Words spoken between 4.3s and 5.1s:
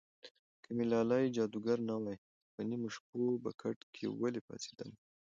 پاڅېدمه